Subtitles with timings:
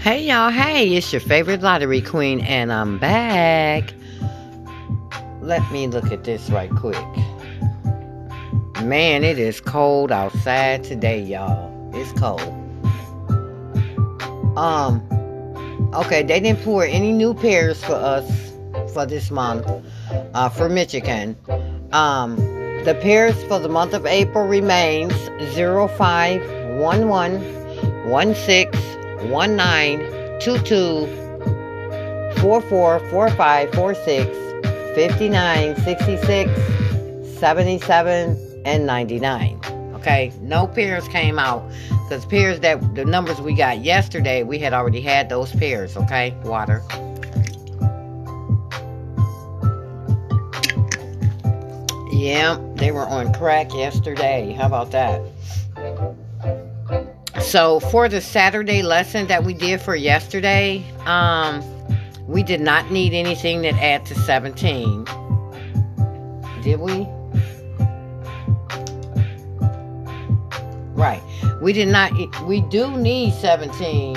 [0.00, 3.92] Hey y'all, hey, it's your favorite lottery queen, and I'm back.
[5.42, 7.04] Let me look at this right quick.
[8.84, 11.68] Man, it is cold outside today, y'all.
[11.96, 12.40] It's cold.
[14.56, 15.02] Um,
[15.92, 18.52] okay, they didn't pour any new pairs for us
[18.94, 19.66] for this month,
[20.32, 21.36] uh, for Michigan.
[21.90, 22.36] Um,
[22.84, 25.12] the pairs for the month of April remains
[25.56, 27.42] 0511
[28.36, 29.98] 16 one nine
[30.40, 31.06] two two
[32.40, 34.36] four four four five four six
[34.94, 36.50] fifty nine sixty six
[37.38, 39.60] seventy seven and ninety nine.
[39.94, 41.68] Okay, no pairs came out
[42.04, 45.96] because pairs that the numbers we got yesterday we had already had those pairs.
[45.96, 46.82] Okay, water.
[52.12, 54.52] Yeah, they were on crack yesterday.
[54.52, 55.20] How about that?
[57.48, 61.64] So for the Saturday lesson that we did for yesterday, um,
[62.26, 65.06] we did not need anything that add to 17.
[66.62, 67.08] Did we?
[70.92, 71.22] Right.
[71.62, 72.12] We did not
[72.44, 74.14] we do need 17.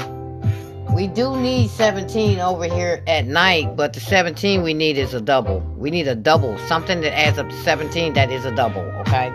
[0.93, 5.21] We do need 17 over here at night, but the 17 we need is a
[5.21, 5.61] double.
[5.77, 9.31] We need a double, something that adds up to 17 that is a double, okay?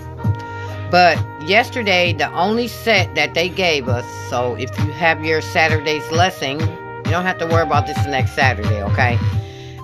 [0.90, 1.18] But
[1.48, 6.60] yesterday, the only set that they gave us, so if you have your Saturday's lesson,
[6.60, 9.18] you don't have to worry about this next Saturday, okay?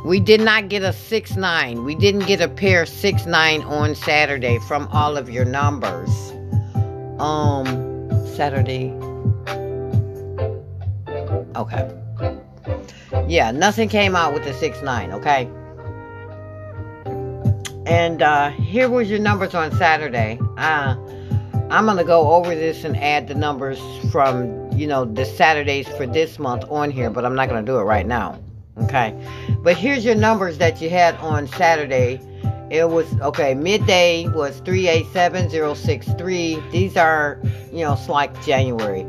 [0.05, 1.85] We did not get a 6 9.
[1.85, 6.33] We didn't get a pair 6 9 on Saturday from all of your numbers.
[7.21, 8.91] Um, Saturday.
[11.55, 11.89] Okay.
[13.29, 15.49] Yeah, nothing came out with the 6 9, okay?
[17.87, 20.41] And uh, here was your numbers on Saturday.
[20.57, 20.97] Uh,
[21.73, 26.07] I'm to go over this and add the numbers from, you know, the Saturdays for
[26.07, 28.39] this month on here, but I'm not to do it right now.
[28.83, 29.17] Okay.
[29.63, 32.21] But here's your numbers that you had on Saturday.
[32.71, 36.63] It was, okay, midday was 387063.
[36.71, 37.41] These are,
[37.73, 39.07] you know, it's like January.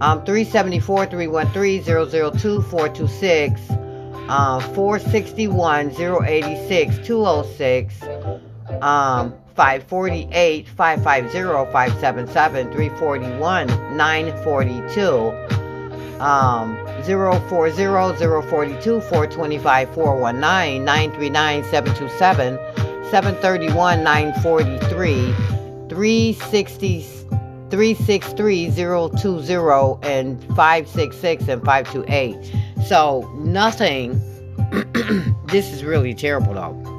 [0.00, 3.60] Um, 374 313 002 426
[4.28, 5.90] uh, 461
[6.24, 8.02] 086 206
[8.82, 15.32] um 548 550 577 341 942
[16.20, 22.58] um 040 042 425 419 939 727
[23.10, 25.32] 731 943
[25.88, 27.02] 360
[27.70, 32.54] 363 020 and 566 and 528
[32.88, 34.18] so nothing.
[35.46, 36.97] this is really terrible though.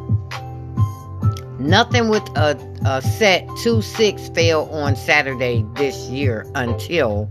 [1.59, 7.29] Nothing with a, a set 2 6 fell on Saturday this year until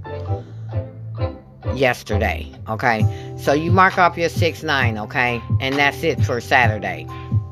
[1.74, 2.52] yesterday.
[2.68, 3.06] Okay.
[3.38, 5.40] So you mark off your 6 9, okay?
[5.60, 7.06] And that's it for Saturday.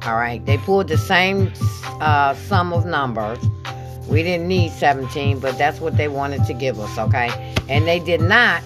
[0.05, 0.45] All right.
[0.45, 1.53] They pulled the same
[2.01, 3.39] uh, sum of numbers.
[4.09, 7.55] We didn't need 17, but that's what they wanted to give us, okay?
[7.69, 8.63] And they did not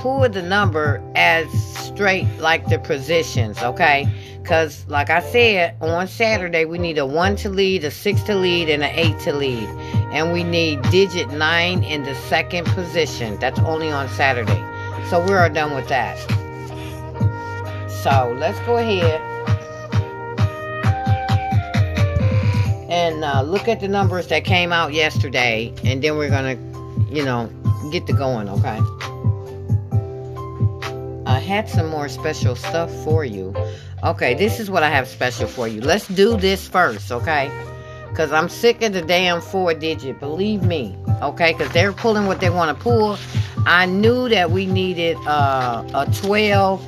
[0.00, 1.46] pull the number as
[1.76, 4.08] straight like the positions, okay?
[4.40, 8.34] Because, like I said, on Saturday, we need a 1 to lead, a 6 to
[8.34, 9.68] lead, and an 8 to lead.
[10.12, 13.38] And we need digit 9 in the second position.
[13.40, 14.64] That's only on Saturday.
[15.10, 16.18] So we are done with that.
[18.02, 19.20] So let's go ahead
[22.90, 25.74] and uh, look at the numbers that came out yesterday.
[25.84, 27.50] And then we're going to, you know,
[27.92, 28.80] get to going, okay?
[31.30, 33.54] I had some more special stuff for you.
[34.02, 35.80] Okay, this is what I have special for you.
[35.80, 37.48] Let's do this first, okay?
[38.08, 40.18] Because I'm sick of the damn four digit.
[40.18, 41.52] Believe me, okay?
[41.52, 43.16] Because they're pulling what they want to pull.
[43.64, 46.84] I knew that we needed uh, a 12,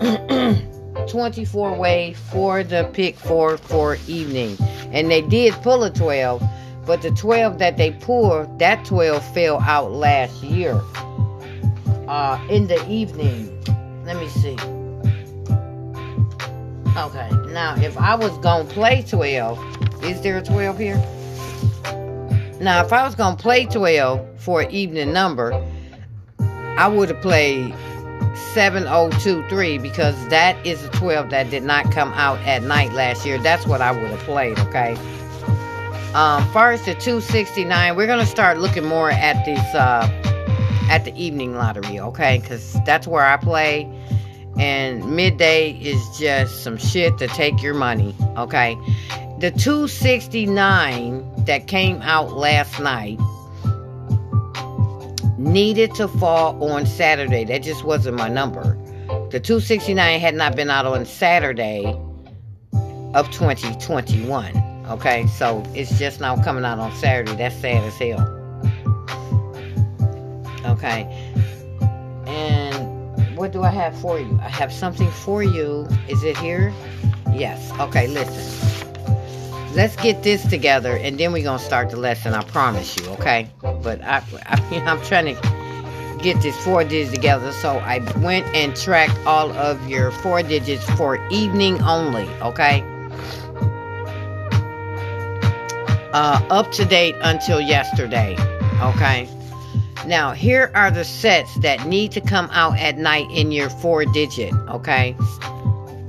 [1.10, 4.56] 24 way for the pick four for evening.
[4.90, 6.42] And they did pull a 12,
[6.86, 10.80] but the 12 that they pulled, that 12 fell out last year
[12.08, 13.51] uh, in the evening.
[14.04, 14.56] Let me see.
[16.96, 20.96] Okay, now if I was gonna play 12, is there a 12 here?
[22.60, 25.52] Now, if I was gonna play 12 for an evening number,
[26.78, 27.74] I would have played
[28.54, 33.38] 7023 because that is a 12 that did not come out at night last year.
[33.38, 34.96] That's what I would have played, okay?
[36.14, 40.06] Um, first, the 269, we're gonna start looking more at these uh,
[40.92, 42.38] at the evening lottery, okay?
[42.38, 43.90] Because that's where I play.
[44.58, 48.76] And midday is just some shit to take your money, okay?
[49.38, 53.18] The 269 that came out last night
[55.38, 57.44] needed to fall on Saturday.
[57.44, 58.76] That just wasn't my number.
[59.30, 61.86] The 269 had not been out on Saturday
[63.14, 64.56] of 2021.
[64.90, 67.34] Okay, so it's just now coming out on Saturday.
[67.34, 68.41] That's sad as hell.
[70.64, 71.02] Okay,
[72.26, 74.38] and what do I have for you?
[74.40, 75.88] I have something for you.
[76.08, 76.72] Is it here?
[77.32, 77.72] Yes.
[77.80, 78.72] Okay, listen.
[79.74, 82.34] Let's get this together and then we're going to start the lesson.
[82.34, 83.48] I promise you, okay?
[83.62, 87.52] But I, I I'm trying to get this four digits together.
[87.52, 92.84] So I went and tracked all of your four digits for evening only, okay?
[96.12, 98.36] Uh, up to date until yesterday,
[98.82, 99.26] okay?
[100.06, 104.04] Now, here are the sets that need to come out at night in your four
[104.04, 105.14] digit, okay?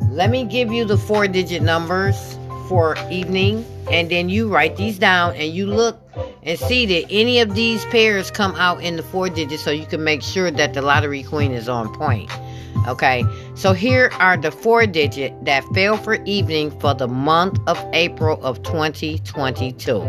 [0.09, 2.37] Let me give you the four digit numbers
[2.67, 5.99] for evening and then you write these down and you look
[6.43, 9.85] and see that any of these pairs come out in the four digits so you
[9.85, 12.31] can make sure that the lottery queen is on point.
[12.87, 13.23] Okay,
[13.55, 18.43] so here are the four digit that fell for evening for the month of April
[18.43, 19.99] of 2022.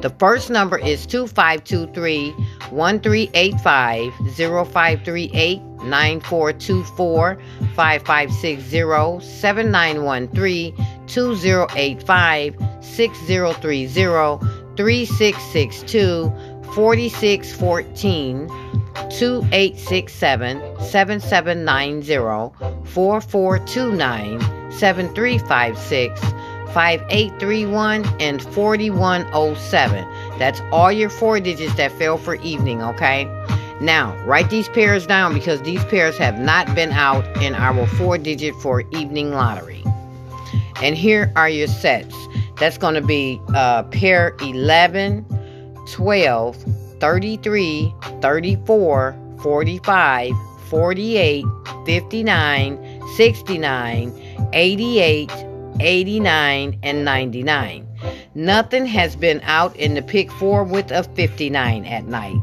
[0.00, 2.30] The first number is 2523
[2.70, 7.38] 1385 0538 9424
[7.74, 10.74] 5560 7913
[11.06, 16.32] 2085 6030 3662
[16.74, 18.48] 4614
[19.10, 22.52] 2867 7790
[22.84, 24.40] 4429
[24.72, 26.20] 7356
[26.74, 30.38] 5831 and 4107.
[30.38, 33.24] That's all your four digits that fell for evening, okay?
[33.80, 38.18] Now, write these pairs down because these pairs have not been out in our four
[38.18, 39.84] digit for evening lottery.
[40.82, 42.16] And here are your sets.
[42.58, 45.24] That's going to be uh, pair 11,
[45.90, 46.56] 12,
[47.00, 50.32] 33, 34, 45,
[50.68, 51.44] 48,
[51.86, 55.30] 59, 69, 88,
[55.80, 57.88] 89, and 99.
[58.34, 62.36] Nothing has been out in the pick four with a 59 at night.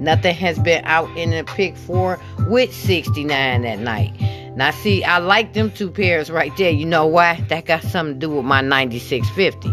[0.00, 2.18] Nothing has been out in the pick four
[2.48, 4.12] with 69 at night.
[4.56, 6.70] Now, see, I like them two pairs right there.
[6.70, 7.44] You know why?
[7.48, 9.72] That got something to do with my 9650.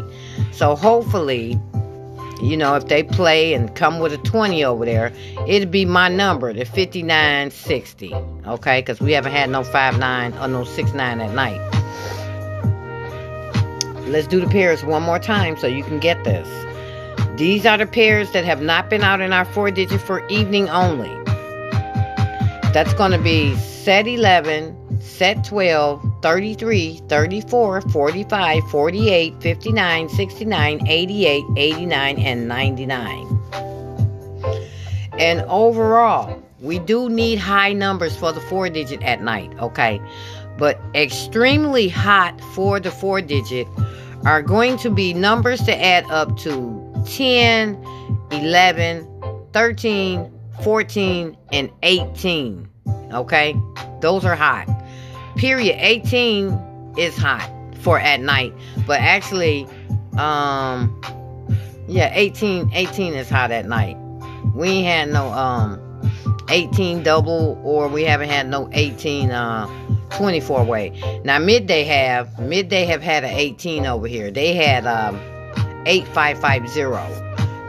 [0.52, 1.60] So, hopefully,
[2.42, 5.14] you know, if they play and come with a 20 over there,
[5.48, 8.14] it'd be my number, the 5960.
[8.48, 8.82] Okay?
[8.82, 11.62] Because we haven't had no 59 or no 69 at night.
[14.08, 16.48] Let's do the pairs one more time so you can get this.
[17.38, 20.68] These are the pairs that have not been out in our four digit for evening
[20.70, 21.16] only.
[22.74, 31.44] That's going to be set 11, set 12, 33, 34, 45, 48, 59, 69, 88,
[31.58, 33.40] 89, and 99.
[35.20, 40.00] And overall, we do need high numbers for the four digit at night, okay?
[40.58, 43.68] But extremely hot for the four digit
[44.26, 47.84] are going to be numbers to add up to 10,
[48.32, 49.08] 11,
[49.54, 50.32] 13,
[50.64, 52.70] 14, and 18.
[53.14, 53.56] Okay?
[54.00, 54.68] Those are hot.
[55.42, 55.76] Period.
[55.80, 58.54] 18 is hot for at night.
[58.86, 59.68] But actually,
[60.20, 61.02] um
[61.88, 63.98] yeah, 18 18 is hot at night.
[64.54, 65.82] We ain't had no um
[66.52, 69.66] 18 double or we haven't had no 18 uh
[70.12, 71.22] 24 way.
[71.26, 74.30] Now midday have midday have had an 18 over here.
[74.30, 75.20] They had um
[75.88, 77.21] 8550.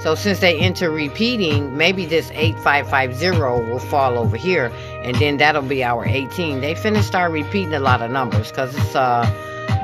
[0.03, 3.39] So since they enter repeating, maybe this 8550
[3.71, 4.73] will fall over here
[5.05, 6.61] and then that'll be our 18.
[6.61, 9.25] They finna start repeating a lot of numbers because it's uh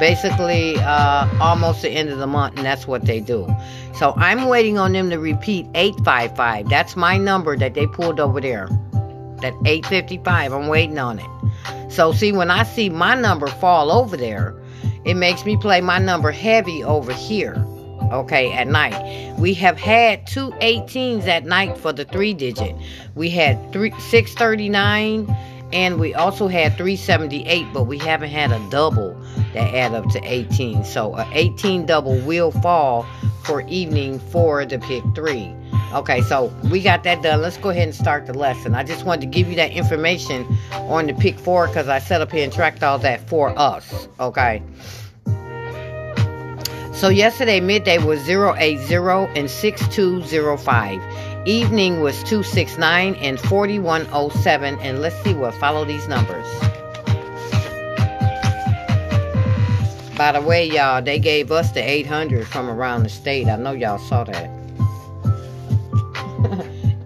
[0.01, 3.47] basically uh almost the end of the month and that's what they do.
[3.95, 6.69] So I'm waiting on them to repeat 855.
[6.69, 8.69] That's my number that they pulled over there.
[9.41, 10.53] That 855.
[10.53, 11.93] I'm waiting on it.
[11.93, 14.61] So see when I see my number fall over there,
[15.05, 17.65] it makes me play my number heavy over here
[18.13, 19.37] okay, at night.
[19.39, 22.75] We have had two 18s at night for the three digit.
[23.15, 25.35] We had three 639
[25.73, 29.15] and we also had 378, but we haven't had a double
[29.53, 30.85] that add up to 18.
[30.85, 33.07] So a 18 double will fall
[33.45, 35.55] for evening for the pick three.
[35.93, 37.41] Okay, so we got that done.
[37.41, 38.75] Let's go ahead and start the lesson.
[38.75, 42.21] I just wanted to give you that information on the pick four because I set
[42.21, 44.09] up here and tracked all that for us.
[44.21, 44.63] Okay.
[46.99, 48.97] So yesterday midday was 080
[49.39, 51.47] and 6205.
[51.47, 54.81] Evening was 269 and 4107.
[54.81, 56.45] And let's see what follow these numbers.
[60.17, 63.47] By the way, y'all, they gave us the 800 from around the state.
[63.47, 64.47] I know y'all saw that.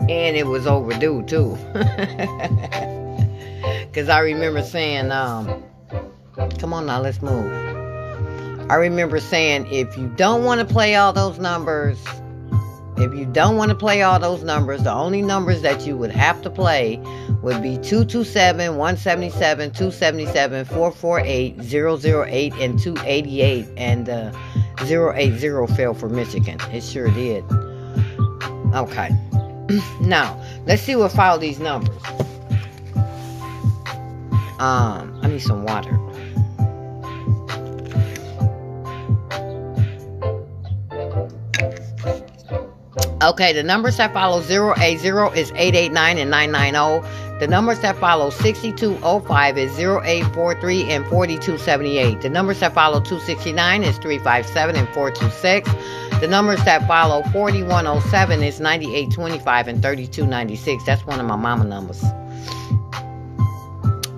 [0.08, 1.58] and it was overdue too.
[3.92, 5.62] Cause I remember saying, um,
[6.58, 7.71] come on now, let's move.
[8.72, 12.02] I remember saying if you don't want to play all those numbers,
[12.96, 16.10] if you don't want to play all those numbers, the only numbers that you would
[16.10, 16.96] have to play
[17.42, 23.68] would be 227, 177, 277, 448, 008, and 288.
[23.76, 24.32] And uh,
[24.78, 26.56] 080 fell for Michigan.
[26.72, 27.44] It sure did.
[28.72, 29.10] Okay.
[30.00, 32.02] now, let's see what follow these numbers.
[34.58, 35.94] Um, I need some water.
[43.22, 47.38] Okay, the numbers that follow 080 is 889 and 990.
[47.38, 52.20] The numbers that follow 6205 is 0843 and 4278.
[52.20, 55.70] The numbers that follow 269 is 357 and 426.
[56.18, 60.84] The numbers that follow 4107 is 9825 and 3296.
[60.84, 62.02] That's one of my mama numbers.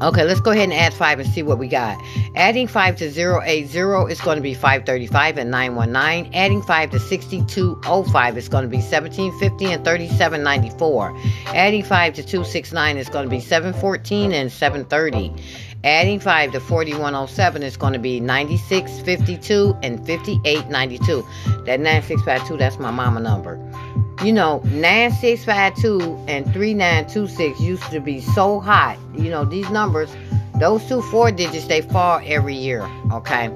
[0.03, 2.03] Okay, let's go ahead and add 5 and see what we got.
[2.35, 6.35] Adding 5 to 080 is going to be 535 and 919.
[6.35, 11.17] Adding 5 to 6205 is going to be 1750 and 3794.
[11.47, 15.33] Adding 5 to 269 is going to be 714 and 730.
[15.85, 21.27] Adding 5 to 4107 is going to be 9652 and 5892.
[21.67, 23.61] That 9652, that's my mama number.
[24.25, 28.99] You know, 9652 and 3926 used to be so hot.
[29.15, 30.11] You know, these numbers
[30.59, 33.47] those two four digits, they fall every year, okay?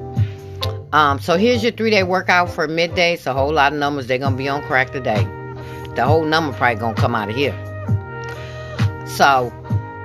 [0.93, 3.15] Um, so here's your three-day workout for midday.
[3.15, 4.09] It's a whole lot of numbers.
[4.09, 5.23] They're going to be on crack today.
[5.95, 7.55] The whole number probably going to come out of here.
[9.07, 9.53] So,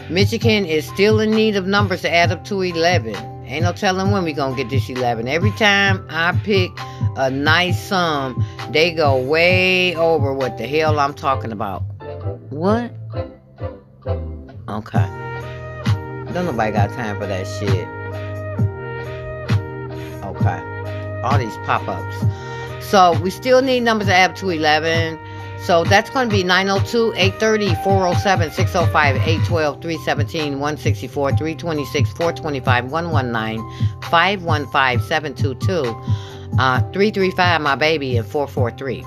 [0.09, 3.32] Michigan is still in need of numbers to add up to 11.
[3.45, 5.27] Ain't no telling when we gonna get this 11.
[5.27, 6.71] Every time I pick
[7.17, 11.83] a nice sum, they go way over what the hell I'm talking about.
[12.49, 12.91] What?
[14.67, 15.05] Okay.
[16.33, 17.87] Don't nobody got time for that shit.
[20.23, 21.21] Okay.
[21.21, 22.25] All these pop-ups.
[22.89, 25.19] So we still need numbers to add to 11.
[25.65, 34.01] So that's going to be 902, 830, 407, 605, 812, 317, 164, 326, 425, 119,
[34.01, 39.05] 515, 722, uh, 335, my baby, and 443.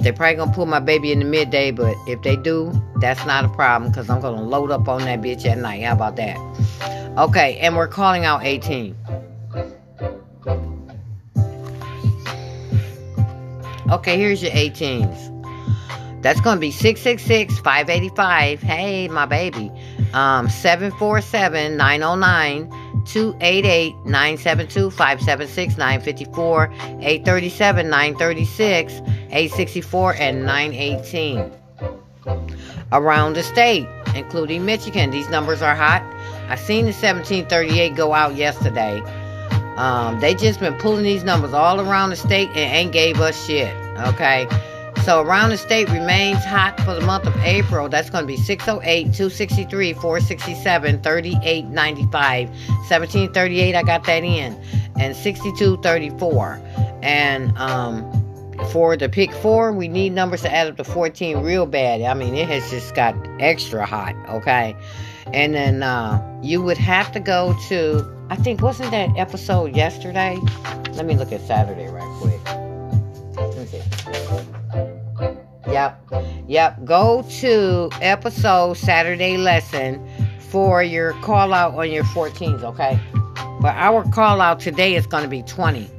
[0.00, 3.24] They're probably going to put my baby in the midday, but if they do, that's
[3.24, 5.84] not a problem because I'm going to load up on that bitch at night.
[5.84, 6.36] How about that?
[7.16, 8.96] Okay, and we're calling out 18.
[13.92, 15.29] Okay, here's your 18s.
[16.22, 18.60] That's going to be 666 585.
[18.62, 19.72] Hey, my baby.
[20.12, 22.70] Um, 747 909
[23.06, 28.92] 288 972 576 954 837 936
[29.30, 31.52] 864 and 918.
[32.92, 36.02] Around the state, including Michigan, these numbers are hot.
[36.48, 39.00] I seen the 1738 go out yesterday.
[39.76, 43.46] Um, they just been pulling these numbers all around the state and ain't gave us
[43.46, 43.74] shit.
[44.08, 44.46] Okay.
[45.10, 47.88] So around the state remains hot for the month of April.
[47.88, 53.74] That's going to be 608, 263, 467, 38, 95, 1738.
[53.74, 54.52] I got that in,
[55.00, 56.62] and 6234.
[57.02, 58.08] And um,
[58.70, 62.02] for the pick four, we need numbers to add up to 14 real bad.
[62.02, 64.14] I mean, it has just got extra hot.
[64.28, 64.76] Okay.
[65.32, 70.38] And then uh, you would have to go to I think wasn't that episode yesterday?
[70.92, 72.09] Let me look at Saturday right
[75.72, 76.12] Yep.
[76.48, 76.84] Yep.
[76.84, 80.04] Go to episode Saturday lesson
[80.38, 82.98] for your call out on your 14s, okay?
[83.60, 85.90] But our call out today is going to be 20.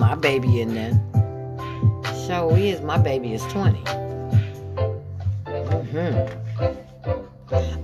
[0.00, 0.92] my baby in there.
[2.26, 3.78] So is my baby is 20.
[5.44, 6.40] Mm-hmm.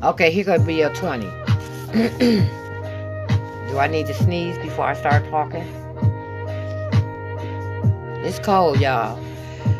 [0.03, 1.27] Okay, here gonna be a 20.
[3.69, 5.86] Do I need to sneeze before I start talking?
[8.27, 9.17] It's cold, y'all.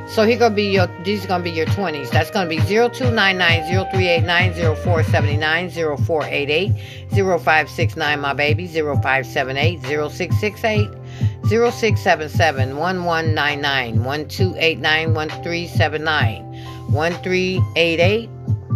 [0.09, 2.11] So here gonna be your these gonna be your 20s.
[2.11, 3.65] That's gonna be 0299
[7.19, 10.89] 0569 my baby 0578 0668
[11.49, 16.45] 0677 1199 1289 1379
[16.93, 18.29] 1388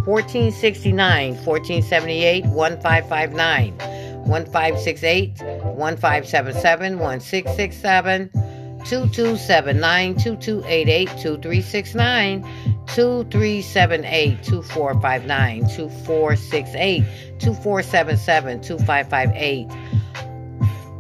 [0.05, 3.79] 1469 1478 1559
[4.27, 5.43] 1568
[5.77, 8.50] 1577 1667
[8.85, 12.43] 2279 2288 2369
[12.87, 17.05] 2378 2459 2468
[17.39, 19.69] 2477 2558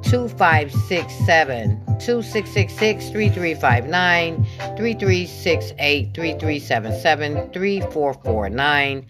[0.02, 4.44] 2567 2666 3359
[4.76, 9.06] 3368 3377 3449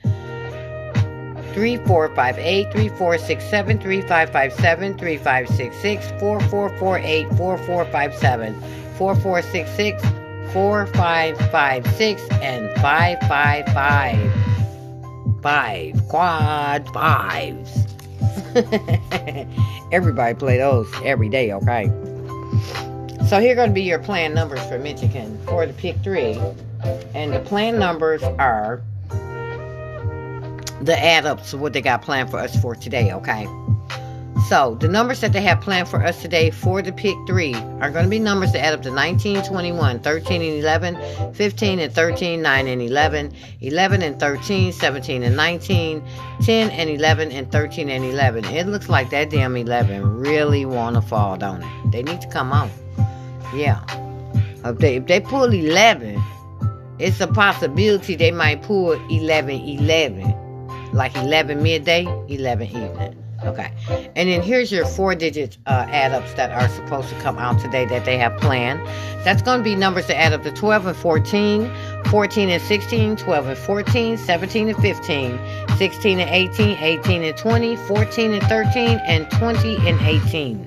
[1.54, 8.60] 3458 3467 3557 3566 4448 4457
[8.96, 10.02] 4466
[10.52, 14.50] 4556 and 555
[15.42, 17.86] five quad fives
[19.92, 21.86] everybody play those every day okay
[23.26, 26.38] so here are going to be your plan numbers for michigan for the pick three
[27.14, 28.82] and the plan numbers are
[30.82, 33.46] the add ups of what they got planned for us for today, okay?
[34.48, 37.90] So, the numbers that they have planned for us today for the pick three are
[37.90, 41.92] going to be numbers that add up to 19, 21, 13 and 11, 15 and
[41.92, 46.02] 13, 9 and 11, 11 and 13, 17 and 19,
[46.42, 48.44] 10 and 11, and 13 and 11.
[48.46, 51.92] It looks like that damn 11 really want to fall, don't it?
[51.92, 52.70] They need to come out.
[53.54, 53.84] Yeah.
[54.64, 56.20] If they, if they pull 11,
[56.98, 60.49] it's a possibility they might pull 11 11
[60.92, 63.24] like 11 midday, 11 evening.
[63.44, 63.72] Okay.
[64.16, 67.58] And then here's your four digit uh, add ups that are supposed to come out
[67.58, 68.86] today that they have planned.
[69.24, 71.72] That's going to be numbers that add up to 12 and 14,
[72.06, 75.40] 14 and 16, 12 and 14, 17 and 15,
[75.78, 80.66] 16 and 18, 18 and 20, 14 and 13, and 20 and 18.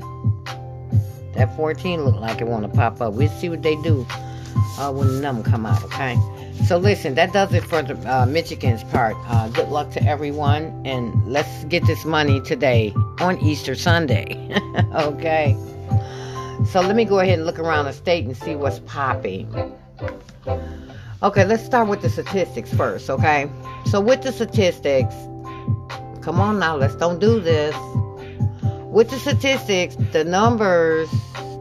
[1.36, 3.14] That 14 look like it want to pop up.
[3.14, 4.06] We'll see what they do
[4.80, 6.18] uh, when the number come out, okay?
[6.66, 9.16] So listen, that does it for the uh, Michigan's part.
[9.28, 14.38] Uh, good luck to everyone, and let's get this money today on Easter Sunday.
[14.94, 15.58] okay.
[16.72, 19.54] So let me go ahead and look around the state and see what's popping.
[21.22, 23.10] Okay, let's start with the statistics first.
[23.10, 23.50] Okay.
[23.86, 25.14] So with the statistics,
[26.22, 27.76] come on now, let's don't do this.
[28.86, 31.10] With the statistics, the numbers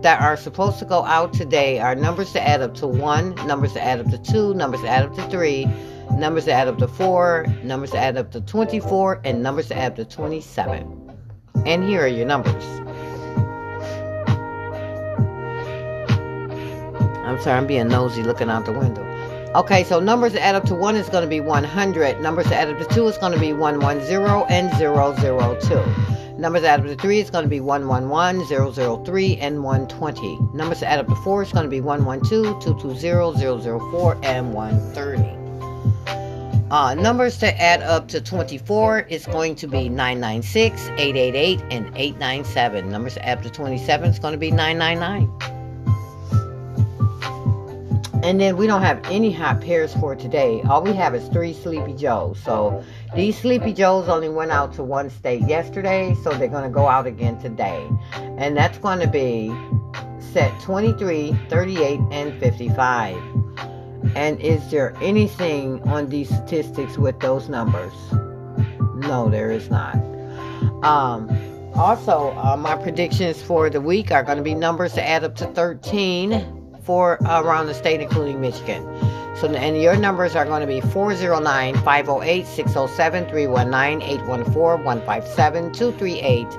[0.03, 3.73] that are supposed to go out today are numbers to add up to 1, numbers
[3.75, 5.67] to add up to 2, numbers to add up to 3,
[6.13, 9.77] numbers to add up to 4, numbers to add up to 24, and numbers to
[9.77, 10.99] add up to 27.
[11.67, 12.65] And here are your numbers.
[17.25, 19.07] I'm sorry, I'm being nosy looking out the window.
[19.55, 22.21] Okay, so numbers that add up to 1 is going to be 100.
[22.21, 26.22] Numbers that add up to 2 is going to be 110 and 002.
[26.43, 30.39] Numbers add up to 3 is going to be 111, 003, and 120.
[30.53, 36.69] Numbers that add up to 4 is going to be 112, 220, 004, and 130.
[36.69, 42.91] Uh, numbers to add up to 24 is going to be 996, 888, and 897.
[42.91, 45.31] Numbers to add up to 27 is going to be 999.
[48.25, 50.63] And then we don't have any hot pairs for today.
[50.63, 52.39] All we have is three Sleepy Joes.
[52.45, 56.71] So these Sleepy Joes only went out to one state yesterday, so they're going to
[56.71, 57.87] go out again today.
[58.15, 59.55] And that's going to be
[60.33, 63.17] set 23, 38, and 55.
[64.17, 67.93] And is there anything on these statistics with those numbers?
[68.97, 69.97] No, there is not.
[70.83, 71.29] Um,
[71.75, 75.35] also, uh, my predictions for the week are going to be numbers to add up
[75.37, 78.83] to 13 for uh, around the state, including Michigan.
[79.41, 86.51] So, and your numbers are going to be 409 508 607 319 814 157 238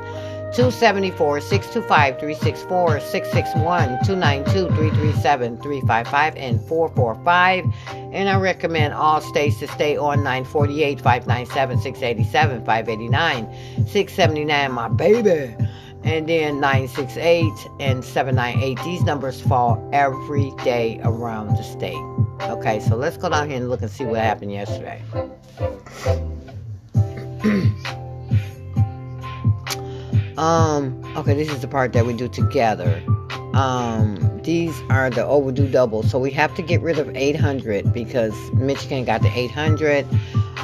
[0.53, 7.65] 274 625 364 661 292 337 355 and 445.
[8.13, 15.55] And I recommend all states to stay on 948 597 687 589 679, my baby
[16.03, 18.79] and then 968 and 798.
[18.83, 22.01] These numbers fall every day around the state.
[22.41, 25.01] Okay, so let's go down here and look and see what happened yesterday.
[30.37, 33.01] um, okay, this is the part that we do together.
[33.53, 38.33] Um, these are the overdue doubles, so we have to get rid of 800 because
[38.53, 40.05] Michigan got the 800.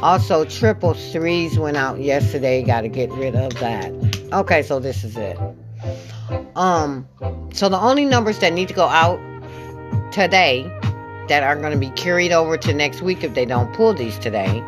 [0.01, 2.63] Also, triple threes went out yesterday.
[2.63, 3.98] Got to get rid of that.
[4.31, 5.37] Okay, so this is it.
[6.55, 7.07] Um,
[7.51, 9.19] so the only numbers that need to go out
[10.11, 10.63] today
[11.29, 14.19] that are going to be carried over to next week if they don't pull these
[14.19, 14.61] today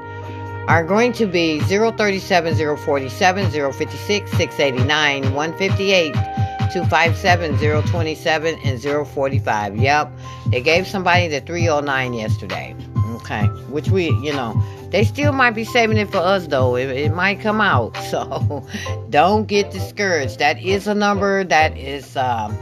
[0.67, 9.76] are going to be 037, 047, 056, 689, 158, 257, 027, and 045.
[9.78, 10.12] Yep,
[10.47, 12.76] they gave somebody the 309 yesterday.
[13.21, 16.75] Okay, which we, you know, they still might be saving it for us though.
[16.75, 17.97] It, it might come out.
[18.12, 18.67] So
[19.10, 20.39] don't get discouraged.
[20.39, 22.57] That is a number that is um,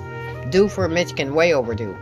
[0.52, 1.98] due for Michigan, way overdue.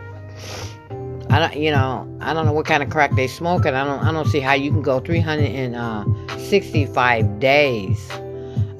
[1.30, 3.84] I don't, you know, I don't know what kind of crack they smoke, and I
[3.84, 8.10] don't, I don't see how you can go 365 uh, days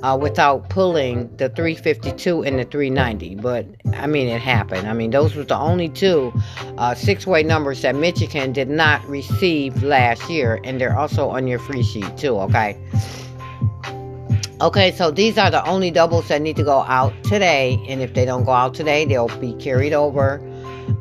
[0.02, 3.36] uh, without pulling the 352 and the 390.
[3.36, 4.88] But I mean, it happened.
[4.88, 6.32] I mean, those were the only two
[6.76, 11.58] uh, six-way numbers that Michigan did not receive last year, and they're also on your
[11.58, 12.36] free sheet too.
[12.38, 12.76] Okay.
[14.60, 18.14] Okay, so these are the only doubles that need to go out today, and if
[18.14, 20.40] they don't go out today, they'll be carried over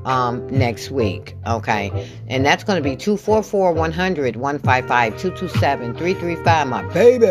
[0.05, 1.35] um, next week.
[1.45, 2.07] Okay.
[2.27, 7.25] And that's going to be 244 100 155 227 335, my baby.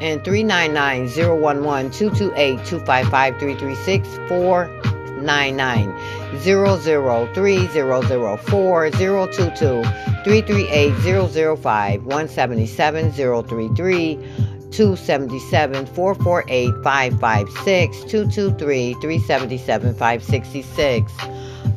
[0.00, 5.92] And 399 011 228 255 336 499
[6.40, 9.82] 003 004 022
[10.24, 14.14] 338 005 177 033
[14.70, 21.12] 277 448 556 223 377 566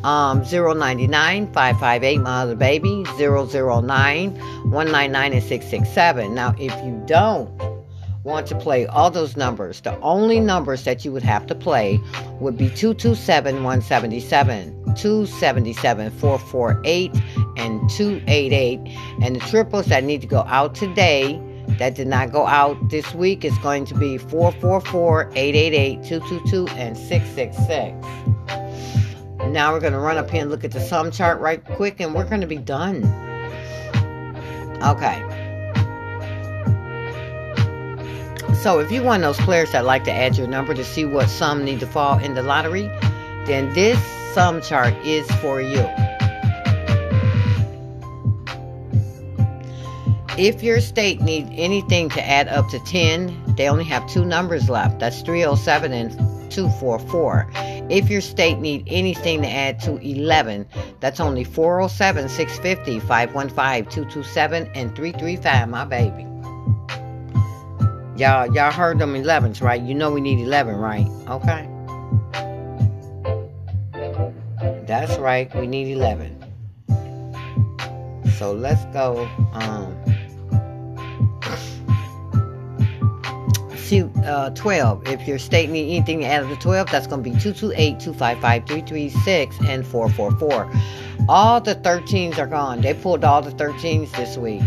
[0.03, 4.35] um, 099 558 Mother Baby 009
[4.71, 6.33] 199 and 667.
[6.35, 7.72] Now, if you don't
[8.23, 11.99] want to play all those numbers, the only numbers that you would have to play
[12.39, 17.11] would be 227 177, 277 448,
[17.57, 18.79] and 288.
[19.21, 21.41] And the triples that need to go out today
[21.79, 26.97] that did not go out this week is going to be 444 888 222 and
[26.97, 27.93] 666.
[29.51, 31.99] Now we're going to run up here and look at the sum chart right quick
[31.99, 33.03] and we're going to be done.
[34.81, 35.32] Okay.
[38.63, 41.03] So if you're one of those players that like to add your number to see
[41.03, 42.83] what sum need to fall in the lottery,
[43.45, 44.01] then this
[44.33, 45.85] sum chart is for you.
[50.37, 54.69] If your state needs anything to add up to 10, they only have two numbers
[54.69, 54.97] left.
[54.97, 56.11] That's 307 and
[56.49, 57.51] 244.
[57.89, 60.65] If your state need anything to add to 11,
[61.01, 66.32] that's only 407 650 515 227 and 335, my baby.
[68.15, 69.81] Y'all, y'all heard them 11s, right?
[69.81, 71.07] You know we need 11, right?
[71.27, 71.67] Okay.
[74.85, 76.39] That's right, we need 11.
[78.37, 79.27] So let's go.
[79.53, 79.97] Um,
[84.25, 85.07] uh, 12.
[85.07, 88.67] If your state need anything out of the 12, that's going to be 228, 255,
[88.67, 90.71] 336, and 444.
[91.29, 92.81] All the 13s are gone.
[92.81, 94.63] They pulled all the 13s this week.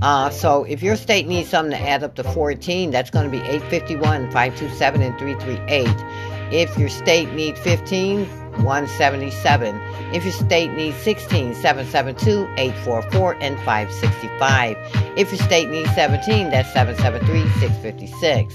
[0.00, 3.30] Uh, so if your state needs something to add up to 14, that's going to
[3.30, 6.52] be 851, 527, and 338.
[6.52, 8.26] If your state needs 15,
[8.64, 9.80] 177.
[10.12, 14.76] If your state needs 16, 772, 844, and 565.
[15.16, 18.54] If your state needs 17, that's 773, 656.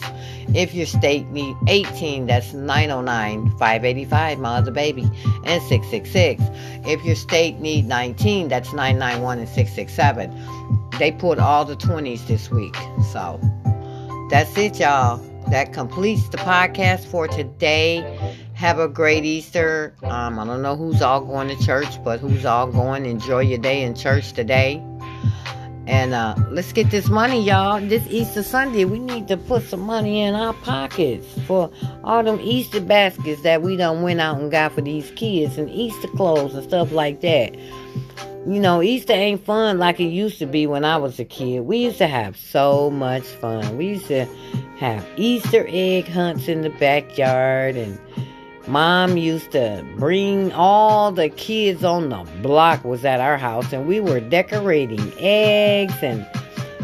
[0.56, 5.04] If your state needs 18, that's 909, 585, miles of baby,
[5.46, 6.44] and 666.
[6.86, 10.83] If your state needs 19, that's 991 and 667.
[11.00, 12.76] They pulled all the 20s this week.
[13.12, 13.40] So
[14.30, 15.18] that's it, y'all.
[15.50, 18.02] That completes the podcast for today.
[18.54, 19.94] Have a great Easter.
[20.04, 23.58] Um, I don't know who's all going to church, but who's all going, enjoy your
[23.58, 24.82] day in church today.
[25.86, 27.82] And uh, let's get this money, y'all.
[27.82, 31.70] This Easter Sunday, we need to put some money in our pockets for
[32.06, 35.70] all them Easter baskets that we done went out and got for these kids and
[35.70, 37.54] Easter clothes and stuff like that.
[38.46, 41.62] You know, Easter ain't fun like it used to be when I was a kid.
[41.62, 43.78] We used to have so much fun.
[43.78, 44.26] We used to
[44.78, 47.98] have Easter egg hunts in the backyard and
[48.68, 53.88] Mom used to bring all the kids on the block was at our house and
[53.88, 56.28] we were decorating eggs and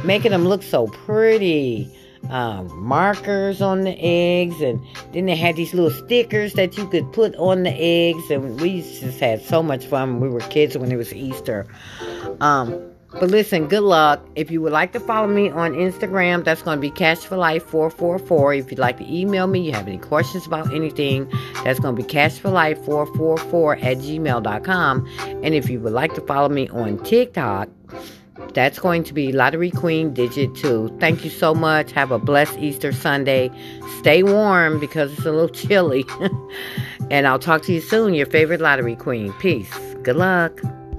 [0.05, 1.91] making them look so pretty.
[2.29, 4.79] Um, markers on the eggs and
[5.13, 8.82] then they had these little stickers that you could put on the eggs and we
[8.82, 11.65] just had so much fun when we were kids when it was Easter.
[12.39, 14.23] Um, but listen, good luck.
[14.36, 17.38] If you would like to follow me on Instagram, that's going to be Cash for
[17.38, 18.53] Life 444.
[18.53, 21.32] If you'd like to email me, you have any questions about anything,
[21.63, 25.08] that's going to be Cash for Life 444 at gmail.com.
[25.43, 27.69] And if you would like to follow me on TikTok,
[28.54, 30.97] that's going to be Lottery Queen Digit 2.
[30.99, 31.91] Thank you so much.
[31.91, 33.52] Have a blessed Easter Sunday.
[33.99, 36.06] Stay warm because it's a little chilly.
[37.12, 39.34] and I'll talk to you soon, your favorite Lottery Queen.
[39.34, 39.73] Peace.
[40.04, 40.62] Good luck.